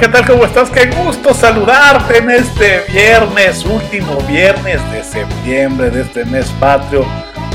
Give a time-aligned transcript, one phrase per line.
[0.00, 0.26] ¿qué tal?
[0.26, 0.70] ¿Cómo estás?
[0.70, 7.04] Qué gusto saludarte en este viernes, último viernes de septiembre de este mes patrio.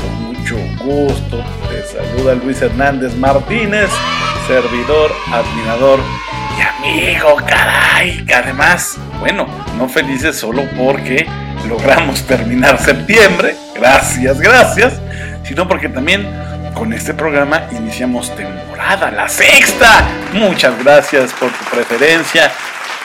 [0.00, 3.90] Con mucho gusto te saluda Luis Hernández Martínez,
[4.46, 5.98] servidor, admirador
[6.56, 8.24] y amigo, caray.
[8.24, 11.26] Que además, bueno, no felices solo porque
[11.68, 15.00] logramos terminar septiembre, gracias, gracias,
[15.42, 16.28] sino porque también
[16.76, 20.06] con este programa iniciamos temporada, la sexta.
[20.34, 22.52] Muchas gracias por tu preferencia,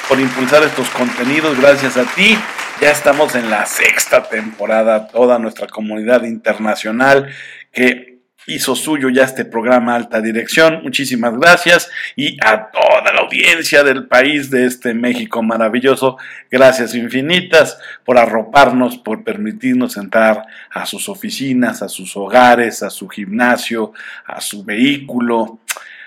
[0.10, 2.38] por impulsar estos contenidos, gracias a ti.
[2.82, 7.30] Ya estamos en la sexta temporada, toda nuestra comunidad internacional
[7.72, 8.11] que
[8.48, 10.82] hizo suyo ya este programa Alta Dirección.
[10.84, 16.18] Muchísimas gracias y a toda la audiencia del país de este México maravilloso,
[16.50, 23.08] gracias infinitas por arroparnos, por permitirnos entrar a sus oficinas, a sus hogares, a su
[23.08, 23.94] gimnasio,
[24.26, 25.60] a su vehículo,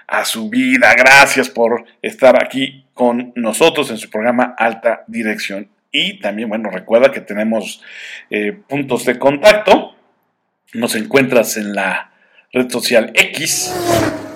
[0.06, 0.92] a su vida.
[0.96, 5.68] Gracias por estar aquí con nosotros en su programa Alta Dirección.
[5.90, 7.80] Y también, bueno, recuerda que tenemos
[8.28, 9.94] eh, puntos de contacto.
[10.72, 12.10] Nos encuentras en la
[12.54, 13.74] red social X.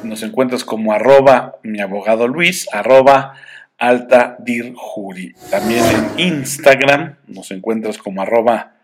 [0.03, 3.35] Nos encuentras como arroba mi abogado Luis, arroba
[3.79, 4.75] alta dir
[5.51, 8.75] También en Instagram nos encuentras como arroba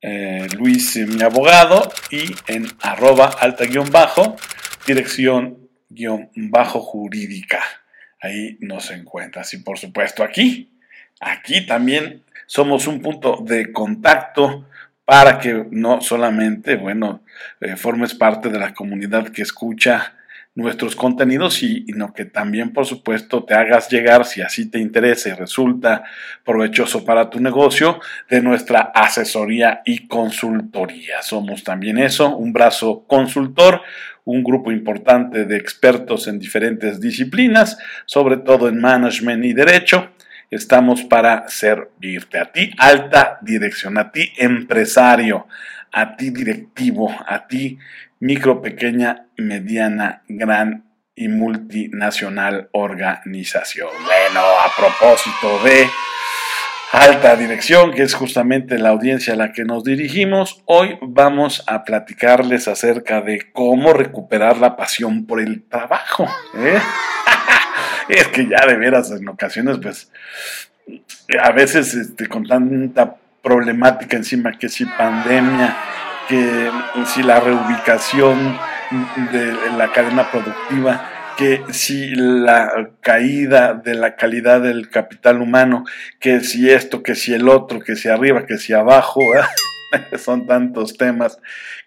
[0.00, 4.36] eh, Luis mi abogado y en arroba alta guion bajo
[4.86, 7.60] dirección guion bajo jurídica.
[8.20, 9.52] Ahí nos encuentras.
[9.54, 10.70] Y por supuesto aquí,
[11.20, 14.66] aquí también somos un punto de contacto
[15.08, 17.22] para que no solamente, bueno,
[17.62, 20.12] eh, formes parte de la comunidad que escucha
[20.54, 25.32] nuestros contenidos, sino que también, por supuesto, te hagas llegar, si así te interesa y
[25.32, 26.04] resulta
[26.44, 31.22] provechoso para tu negocio, de nuestra asesoría y consultoría.
[31.22, 33.80] Somos también eso, un brazo consultor,
[34.26, 40.10] un grupo importante de expertos en diferentes disciplinas, sobre todo en management y derecho,
[40.50, 42.38] estamos para servirte.
[42.38, 45.46] A ti, alta dirección, a ti, empresario,
[45.92, 47.78] a ti, directivo, a ti,
[48.20, 53.88] micro, pequeña, mediana, gran y multinacional organización.
[54.04, 55.88] Bueno, a propósito de
[56.92, 61.84] alta dirección, que es justamente la audiencia a la que nos dirigimos, hoy vamos a
[61.84, 66.26] platicarles acerca de cómo recuperar la pasión por el trabajo.
[66.56, 66.78] ¿eh?
[68.16, 70.10] es que ya de veras en ocasiones, pues,
[71.40, 75.76] a veces este, con tanta problemática encima, que si pandemia,
[76.28, 76.70] que
[77.06, 78.58] si la reubicación
[79.32, 85.84] de la cadena productiva, que si la caída de la calidad del capital humano,
[86.18, 89.20] que si esto, que si el otro, que si arriba, que si abajo.
[90.18, 91.38] Son tantos temas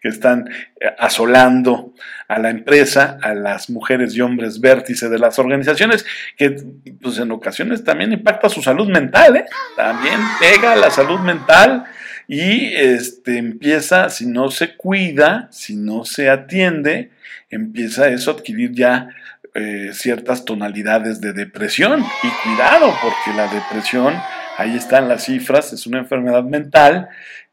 [0.02, 1.94] que están eh, asolando
[2.28, 6.06] a la empresa, a las mujeres y hombres vértice de las organizaciones,
[6.38, 6.56] que
[7.02, 9.46] pues en ocasiones también impacta su salud mental, ¿eh?
[9.76, 11.86] también pega la salud mental
[12.28, 17.12] y este, empieza, si no se cuida, si no se atiende,
[17.50, 19.10] empieza eso a adquirir ya
[19.54, 22.02] eh, ciertas tonalidades de depresión.
[22.24, 24.14] Y cuidado, porque la depresión,
[24.58, 27.10] ahí están las cifras, es una enfermedad mental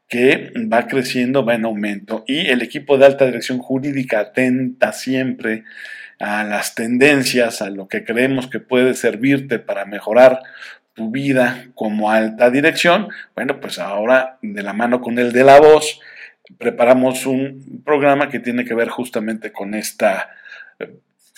[0.09, 2.23] que va creciendo, va en aumento.
[2.27, 5.63] Y el equipo de alta dirección jurídica atenta siempre
[6.19, 10.41] a las tendencias, a lo que creemos que puede servirte para mejorar
[10.93, 13.09] tu vida como alta dirección.
[13.35, 16.01] Bueno, pues ahora de la mano con el de la voz,
[16.57, 20.29] preparamos un programa que tiene que ver justamente con esta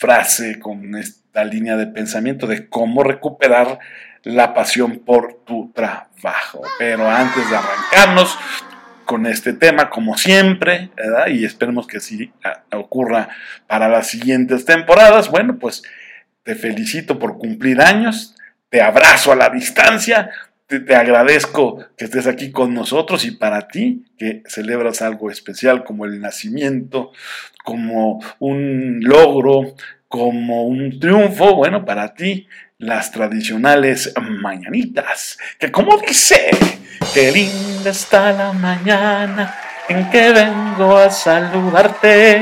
[0.02, 3.78] frase, con esta línea de pensamiento de cómo recuperar
[4.24, 6.64] la pasión por tu trabajo.
[6.80, 8.36] Pero antes de arrancarnos
[9.06, 10.90] con este tema, como siempre,
[11.28, 12.34] y esperemos que así
[12.74, 13.30] ocurra
[13.68, 15.84] para las siguientes temporadas, bueno, pues
[16.42, 18.36] te felicito por cumplir años,
[18.70, 20.32] te abrazo a la distancia,
[20.80, 26.06] te, agradezco que estés aquí con nosotros y para ti que celebras algo especial como
[26.06, 27.12] el nacimiento,
[27.64, 29.76] como un logro,
[30.08, 32.48] como un triunfo, bueno, para ti
[32.78, 36.50] las tradicionales mañanitas, que como dice,
[37.14, 39.54] qué linda está la mañana
[39.88, 42.42] en que vengo a saludarte.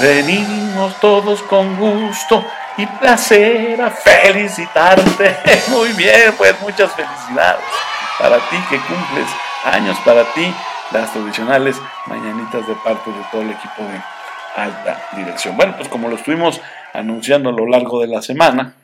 [0.00, 2.44] Venimos todos con gusto
[2.78, 5.36] y placer a felicitarte.
[5.68, 7.64] Muy bien, pues muchas felicidades
[8.18, 9.28] para ti que cumples
[9.64, 10.54] años, para ti
[10.90, 11.76] las tradicionales
[12.06, 14.00] mañanitas de parte de todo el equipo de
[14.56, 15.56] alta dirección.
[15.56, 16.60] Bueno, pues como lo estuvimos
[16.94, 18.74] anunciando a lo largo de la semana,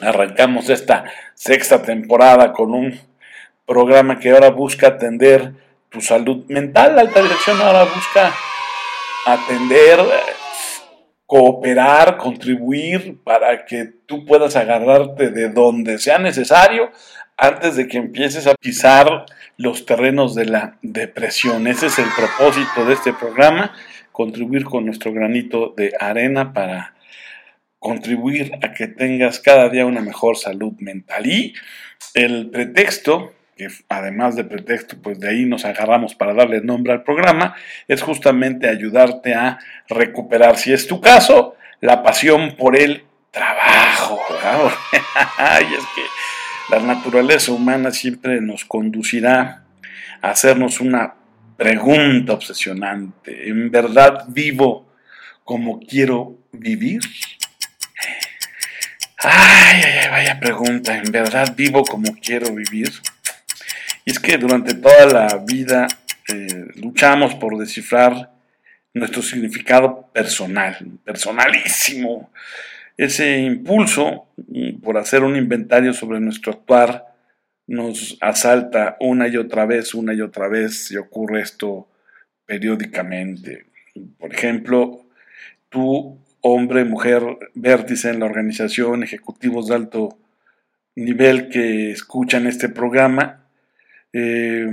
[0.00, 3.00] Arrancamos esta sexta temporada con un
[3.66, 5.52] programa que ahora busca atender
[5.88, 6.96] tu salud mental.
[6.96, 8.32] Alta dirección ahora busca
[9.26, 9.98] atender
[11.28, 16.90] cooperar, contribuir para que tú puedas agarrarte de donde sea necesario
[17.36, 19.26] antes de que empieces a pisar
[19.58, 21.66] los terrenos de la depresión.
[21.66, 23.74] Ese es el propósito de este programa,
[24.10, 26.94] contribuir con nuestro granito de arena para
[27.78, 31.26] contribuir a que tengas cada día una mejor salud mental.
[31.26, 31.52] Y
[32.14, 37.02] el pretexto, que además de pretexto, pues de ahí nos agarramos para darle nombre al
[37.02, 37.56] programa,
[37.88, 39.58] es justamente ayudarte a
[39.88, 44.20] recuperar, si es tu caso, la pasión por el trabajo.
[44.92, 46.02] y es que
[46.70, 49.64] la naturaleza humana siempre nos conducirá
[50.22, 51.14] a hacernos una
[51.56, 53.48] pregunta obsesionante.
[53.48, 54.86] ¿En verdad vivo
[55.44, 57.00] como quiero vivir?
[59.20, 60.96] Ay, ay, ay, vaya pregunta.
[60.96, 62.92] ¿En verdad vivo como quiero vivir?
[64.08, 65.86] Y es que durante toda la vida
[66.28, 68.32] eh, luchamos por descifrar
[68.94, 72.30] nuestro significado personal, personalísimo,
[72.96, 77.04] ese impulso mm, por hacer un inventario sobre nuestro actuar
[77.66, 81.86] nos asalta una y otra vez, una y otra vez, y ocurre esto
[82.46, 83.66] periódicamente.
[84.18, 85.04] Por ejemplo,
[85.68, 87.22] tú, hombre, mujer,
[87.52, 90.18] vértice en la organización, ejecutivos de alto
[90.94, 93.44] nivel que escuchan este programa,
[94.12, 94.66] eh,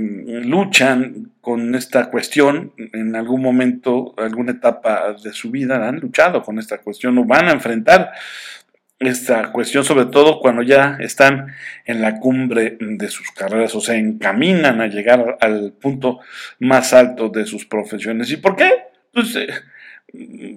[0.44, 6.58] luchan con esta cuestión en algún momento, alguna etapa de su vida, han luchado con
[6.58, 8.12] esta cuestión o van a enfrentar
[8.98, 11.48] esta cuestión, sobre todo cuando ya están
[11.84, 16.20] en la cumbre de sus carreras o se encaminan a llegar al punto
[16.58, 18.30] más alto de sus profesiones.
[18.30, 18.70] ¿Y por qué?
[19.12, 19.48] Pues, eh,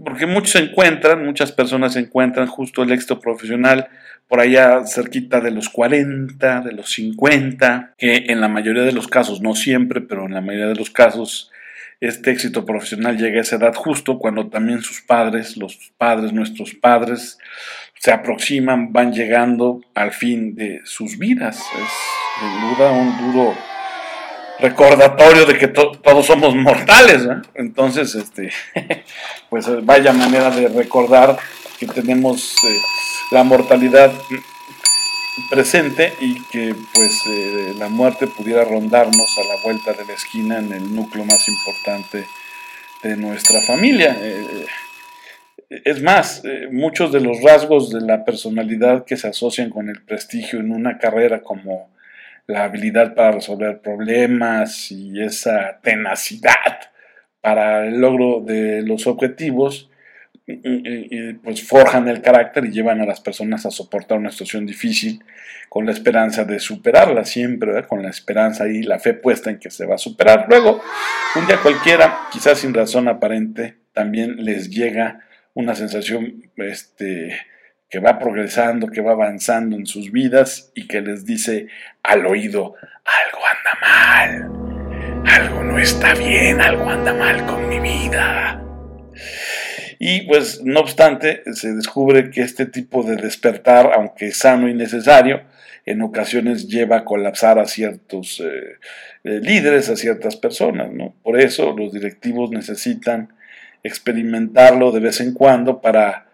[0.06, 3.90] porque muchos se encuentran, muchas personas se encuentran justo el éxito profesional
[4.30, 9.08] por allá cerquita de los 40, de los 50, que en la mayoría de los
[9.08, 11.52] casos, no siempre, pero en la mayoría de los casos,
[12.00, 16.76] este éxito profesional llega a esa edad justo cuando también sus padres, los padres, nuestros
[16.76, 17.40] padres,
[17.96, 21.58] se aproximan, van llegando al fin de sus vidas.
[21.58, 21.90] Es
[22.40, 23.56] sin duda un duro
[24.60, 27.28] recordatorio de que todos somos mortales.
[27.56, 28.52] Entonces, este,
[29.50, 31.38] pues vaya manera de recordar
[31.80, 32.78] que tenemos eh,
[33.31, 34.12] la mortalidad
[35.50, 40.60] presente y que pues eh, la muerte pudiera rondarnos a la vuelta de la esquina
[40.60, 42.26] en el núcleo más importante
[43.02, 44.18] de nuestra familia.
[44.20, 44.66] Eh,
[45.70, 50.60] es más, muchos de los rasgos de la personalidad que se asocian con el prestigio
[50.60, 51.92] en una carrera como
[52.48, 56.80] la habilidad para resolver problemas y esa tenacidad
[57.42, 59.90] para el logro de los objetivos,
[61.44, 65.24] pues forjan el carácter y llevan a las personas a soportar una situación difícil
[65.69, 69.69] con la esperanza de superarla siempre, con la esperanza y la fe puesta en que
[69.69, 70.48] se va a superar.
[70.50, 70.81] Luego,
[71.36, 75.19] un día cualquiera, quizás sin razón aparente, también les llega
[75.54, 77.38] una sensación este,
[77.90, 81.68] que va progresando, que va avanzando en sus vidas y que les dice
[82.02, 82.75] al oído,
[83.06, 88.63] algo anda mal, algo no está bien, algo anda mal con mi vida.
[90.01, 95.42] Y pues no obstante, se descubre que este tipo de despertar, aunque sano y necesario,
[95.86, 98.78] en ocasiones lleva a colapsar a ciertos eh,
[99.25, 100.90] eh, líderes, a ciertas personas.
[100.94, 101.13] ¿no?
[101.22, 103.34] Por eso los directivos necesitan
[103.84, 106.28] experimentarlo de vez en cuando para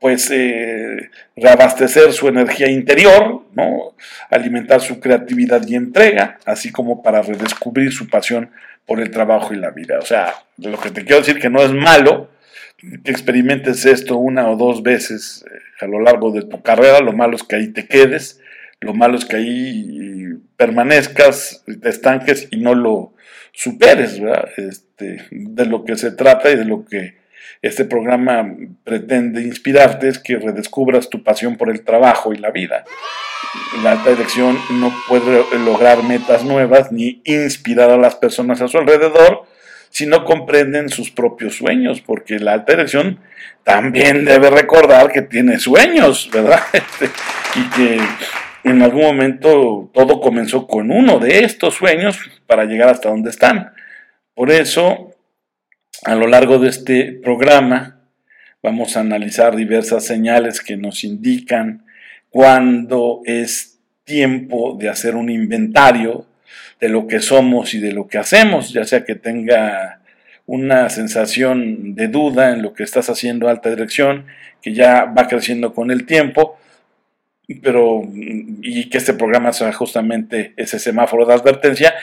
[0.00, 3.94] pues eh, reabastecer su energía interior, ¿no?
[4.30, 8.50] alimentar su creatividad y entrega, así como para redescubrir su pasión
[8.84, 10.00] por el trabajo y la vida.
[10.00, 12.32] O sea, lo que te quiero decir que no es malo
[13.04, 17.12] que experimentes esto una o dos veces eh, a lo largo de tu carrera, lo
[17.12, 18.40] malo es que ahí te quedes,
[18.80, 23.14] lo malo es que ahí permanezcas, te estanques y no lo
[23.52, 24.20] superes.
[24.56, 27.22] Este, de lo que se trata y de lo que
[27.60, 32.84] este programa pretende inspirarte es que redescubras tu pasión por el trabajo y la vida.
[33.82, 38.78] La alta dirección no puede lograr metas nuevas ni inspirar a las personas a su
[38.78, 39.41] alrededor
[39.92, 42.74] si no comprenden sus propios sueños, porque la alta
[43.62, 46.60] también debe recordar que tiene sueños, ¿verdad?
[46.72, 47.10] Este,
[47.54, 48.00] y que
[48.64, 53.72] en algún momento todo comenzó con uno de estos sueños para llegar hasta donde están.
[54.34, 55.14] Por eso
[56.04, 58.00] a lo largo de este programa
[58.62, 61.84] vamos a analizar diversas señales que nos indican
[62.30, 66.26] cuándo es tiempo de hacer un inventario
[66.82, 70.00] de lo que somos y de lo que hacemos, ya sea que tenga
[70.46, 74.26] una sensación de duda en lo que estás haciendo alta dirección,
[74.60, 76.58] que ya va creciendo con el tiempo,
[77.62, 81.94] pero y que este programa sea justamente ese semáforo de advertencia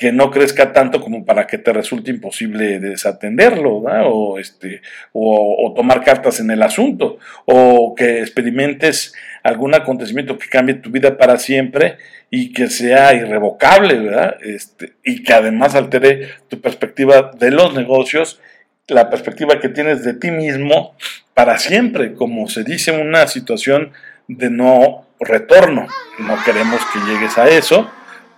[0.00, 4.80] que no crezca tanto como para que te resulte imposible desatenderlo, o, este,
[5.12, 11.18] o, tomar cartas en el asunto, o que experimentes algún acontecimiento que cambie tu vida
[11.18, 11.98] para siempre
[12.30, 14.38] y que sea irrevocable, ¿verdad?
[14.42, 18.40] Este, y que además altere tu perspectiva de los negocios,
[18.88, 20.94] la perspectiva que tienes de ti mismo
[21.34, 23.92] para siempre, como se dice, una situación
[24.28, 25.88] de no retorno.
[26.20, 27.90] No queremos que llegues a eso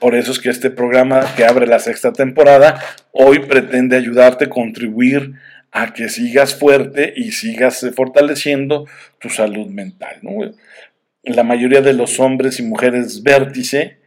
[0.02, 2.82] por eso es que este programa que abre la sexta temporada
[3.12, 5.34] hoy pretende ayudarte, contribuir
[5.70, 8.88] a que sigas fuerte y sigas fortaleciendo
[9.20, 10.16] tu salud mental.
[11.22, 13.98] La mayoría de los hombres y mujeres vértice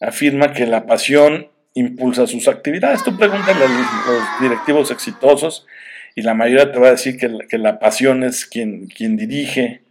[0.00, 3.02] afirma que la pasión impulsa sus actividades.
[3.02, 5.66] Tú pregúntale a los, directivos exitosos
[6.14, 9.16] y la mayoría te va a decir que la, que la pasión es quien, quien
[9.16, 9.82] dirige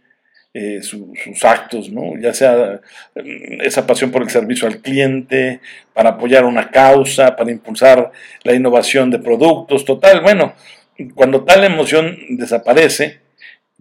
[0.52, 2.18] eh, sus actos, ¿no?
[2.20, 2.80] ya sea
[3.14, 5.60] mm, esa pasión por el servicio al cliente,
[5.94, 8.10] para apoyar una causa, para impulsar
[8.42, 10.54] la innovación de productos, total, bueno,
[11.14, 13.20] cuando tal emoción desaparece,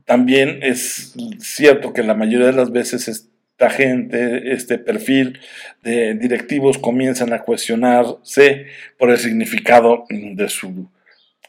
[0.05, 5.39] también es cierto que la mayoría de las veces esta gente, este perfil
[5.83, 10.89] de directivos comienzan a cuestionarse por el significado de su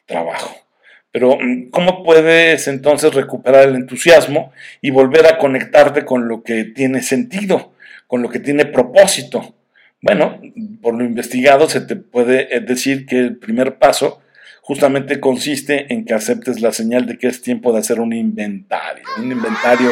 [0.07, 0.70] trabajo.
[1.13, 6.65] Pero mm, ¿cómo puedes entonces recuperar el entusiasmo y volver a conectarte con lo que
[6.65, 7.73] tiene sentido,
[8.07, 9.55] con lo que tiene propósito?
[10.03, 10.41] Bueno,
[10.81, 14.23] por lo investigado se te puede eh, decir que el primer paso
[14.63, 19.05] justamente consiste en que aceptes la señal de que es tiempo de hacer un inventario,
[19.19, 19.91] un inventario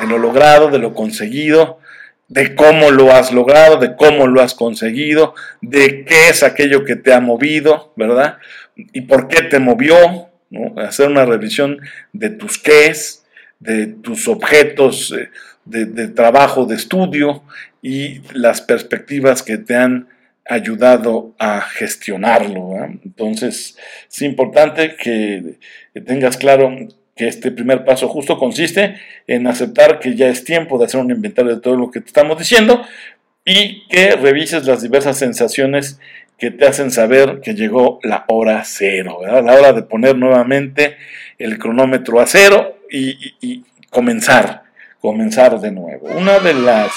[0.00, 1.80] de lo logrado, de lo conseguido,
[2.28, 6.96] de cómo lo has logrado, de cómo lo has conseguido, de qué es aquello que
[6.96, 8.38] te ha movido, ¿verdad?
[8.74, 10.30] Y por qué te movió,
[10.76, 11.80] Hacer una revisión
[12.12, 13.24] de tus qués,
[13.58, 15.30] de tus objetos eh,
[15.64, 17.42] de, trabajo, de estudio
[17.80, 20.08] y las perspectivas que te han
[20.44, 22.74] ayudado a gestionarlo.
[23.04, 23.78] Entonces,
[24.10, 25.58] es importante que
[26.04, 26.76] tengas claro
[27.14, 31.10] que este primer paso justo consiste en aceptar que ya es tiempo de hacer un
[31.10, 32.82] inventario de todo lo que te estamos diciendo
[33.44, 36.00] y que revises las diversas sensaciones
[36.38, 40.96] que te hacen saber que llegó la hora cero, la hora de poner nuevamente
[41.38, 44.64] el cronómetro a cero y, comenzar,
[45.00, 46.08] comenzar de nuevo.
[46.08, 46.92] Una de las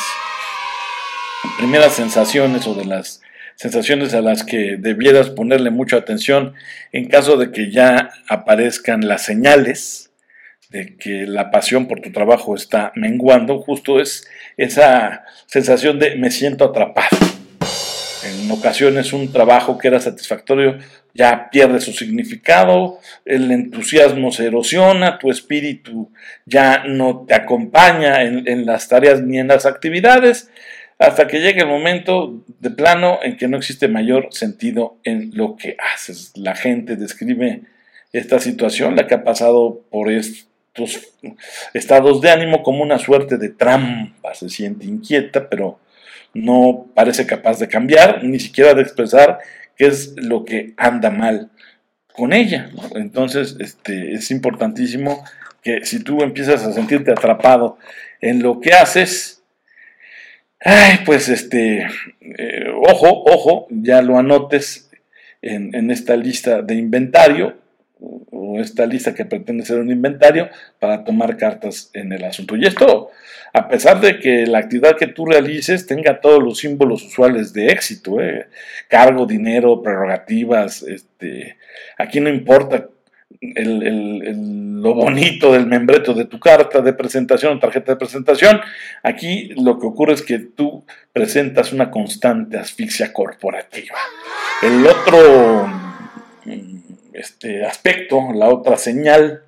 [1.58, 3.22] primeras sensaciones o de las
[3.56, 6.56] sensaciones a las que debieras ponerle mucha atención
[6.92, 10.12] en caso de que ya aparezcan las señales
[10.70, 14.27] de que la pasión por tu trabajo está menguando, justo es
[14.58, 17.35] esa sensación de me siento atrapado
[18.25, 20.77] en ocasiones un trabajo que era satisfactorio
[21.15, 26.12] ya pierde su significado, el entusiasmo se erosiona, tu espíritu
[26.46, 30.50] ya no te acompaña en, las tareas ni en las actividades,
[31.00, 35.55] hasta que llegue el momento de plano en que no existe mayor sentido en lo
[35.55, 36.34] que haces.
[36.36, 37.62] La gente describe
[38.12, 41.00] esta situación, la que ha pasado por estos
[41.74, 45.79] estados de ánimo como una suerte de trampa, se siente inquieta, pero
[46.36, 49.39] no parece capaz de cambiar, ni siquiera de expresar
[49.75, 51.50] qué es lo que anda mal
[52.13, 52.70] con ella.
[52.96, 55.24] Entonces, este, es importantísimo
[55.63, 57.77] que si tú empiezas a sentirte atrapado
[58.22, 59.42] en lo que haces,
[60.60, 61.88] ay, pues este,
[62.22, 64.92] eh, ojo, ojo, ya lo anotes
[65.42, 67.58] en, en esta lista de inventario
[68.60, 72.56] esta lista que pretende ser un inventario para tomar cartas en el asunto.
[72.56, 73.10] Y esto,
[73.54, 77.68] a pesar de que la actividad que tú realices tenga todos los símbolos usuales de
[77.68, 78.48] éxito, ¿eh?
[78.88, 81.58] cargo, dinero, prerrogativas, este,
[81.98, 82.90] aquí no importa
[83.42, 88.62] lo bonito del membreto de tu carta de presentación o tarjeta de presentación.
[89.04, 93.98] Aquí lo que ocurre es que tú presentas una constante asfixia corporativa.
[94.62, 95.70] El otro
[97.17, 99.43] este aspecto, la otra señal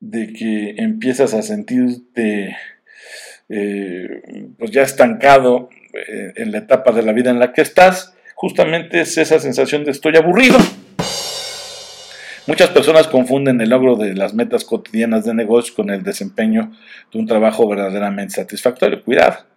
[0.00, 2.56] de que empiezas a sentirte
[3.48, 4.22] eh,
[4.58, 9.00] pues ya estancado eh, en la etapa de la vida en la que estás, justamente
[9.00, 10.58] es esa sensación de estoy aburrido.
[12.46, 16.72] Muchas personas confunden el logro de las metas cotidianas de negocio con el desempeño
[17.12, 19.04] de un trabajo verdaderamente satisfactorio.
[19.04, 19.49] Cuidado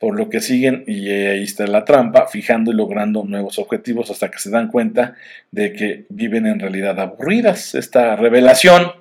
[0.00, 4.30] por lo que siguen, y ahí está la trampa, fijando y logrando nuevos objetivos hasta
[4.30, 5.14] que se dan cuenta
[5.50, 7.74] de que viven en realidad aburridas.
[7.74, 8.92] Esta revelación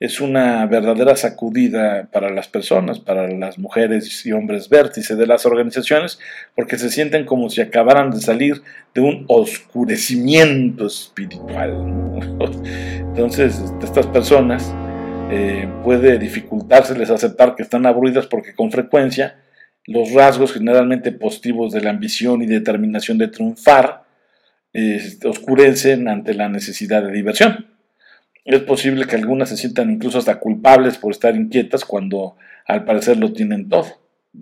[0.00, 5.44] es una verdadera sacudida para las personas, para las mujeres y hombres vértice de las
[5.44, 6.18] organizaciones,
[6.56, 8.62] porque se sienten como si acabaran de salir
[8.94, 11.74] de un oscurecimiento espiritual.
[13.00, 14.72] Entonces, estas personas
[15.30, 19.36] eh, puede dificultárseles aceptar que están aburridas porque con frecuencia
[19.88, 24.04] los rasgos generalmente positivos de la ambición y determinación de triunfar
[25.24, 27.66] oscurecen ante la necesidad de diversión.
[28.44, 33.16] Es posible que algunas se sientan incluso hasta culpables por estar inquietas cuando al parecer
[33.16, 33.86] lo tienen todo.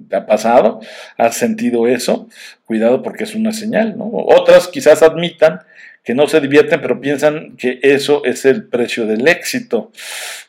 [0.09, 0.81] ¿Te ha pasado?
[1.17, 2.29] ¿Has sentido eso?
[2.65, 4.11] Cuidado porque es una señal, ¿no?
[4.13, 5.61] Otras quizás admitan
[6.07, 9.91] que no se divierten, pero piensan que eso es el precio del éxito.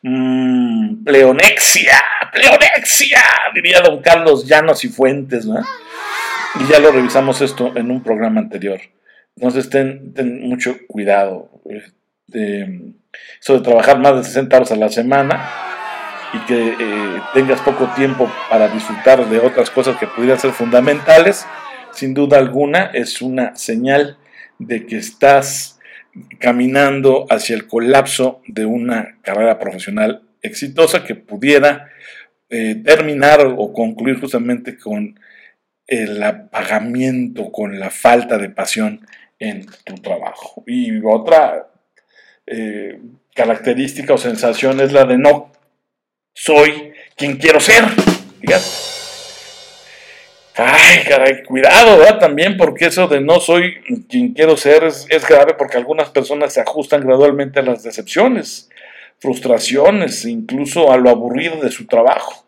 [0.03, 1.97] Mm, pleonexia,
[2.31, 3.23] pleonexia,
[3.55, 5.59] diría don Carlos Llanos y Fuentes, ¿no?
[6.59, 8.79] Y ya lo revisamos esto en un programa anterior.
[9.35, 10.13] Entonces ten,
[10.47, 11.49] mucho cuidado.
[11.67, 12.93] Este,
[13.41, 15.49] eso de trabajar más de 60 horas a la semana
[16.33, 21.47] y que eh, tengas poco tiempo para disfrutar de otras cosas que pudieran ser fundamentales,
[21.93, 24.17] sin duda alguna es una señal
[24.59, 25.79] de que estás
[26.39, 31.89] caminando hacia el colapso de una carrera profesional exitosa que pudiera
[32.49, 35.19] eh, terminar o concluir justamente con
[35.85, 39.05] el apagamiento, con la falta de pasión
[39.39, 40.63] en tu trabajo.
[40.65, 41.67] Y otra
[42.45, 42.99] eh,
[43.33, 45.51] característica o sensación es la de no
[46.33, 47.83] soy quien quiero ser.
[50.57, 52.19] Ay, caray, cuidado, ¿verdad?
[52.19, 53.75] También porque eso de no soy
[54.09, 58.69] quien quiero ser es, es, grave porque algunas personas se ajustan gradualmente a las decepciones,
[59.19, 62.45] frustraciones, incluso a lo aburrido de su trabajo,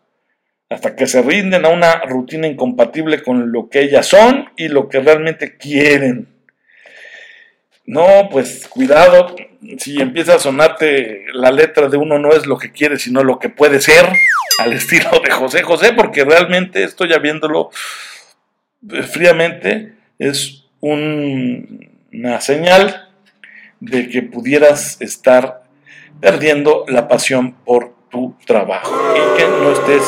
[0.68, 4.88] hasta que se rinden a una rutina incompatible con lo que ellas son y lo
[4.88, 6.26] que realmente quieren.
[7.90, 9.34] No, pues cuidado,
[9.78, 13.40] si empieza a sonarte la letra de uno no es lo que quiere, sino lo
[13.40, 14.08] que puede ser,
[14.60, 17.70] al estilo de José José, porque realmente esto ya viéndolo
[18.92, 23.08] eh, fríamente es una señal
[23.80, 25.64] de que pudieras estar
[26.20, 30.02] perdiendo la pasión por tu trabajo y que no estés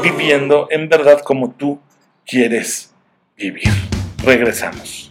[0.00, 1.80] viviendo en verdad como tú
[2.24, 2.94] quieres
[3.36, 3.72] vivir.
[4.22, 5.05] Regresamos.